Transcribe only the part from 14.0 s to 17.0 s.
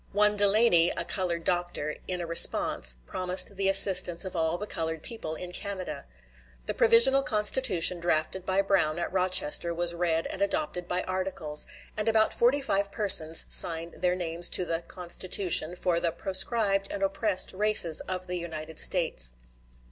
their names to the "Constitution," for the "proscribed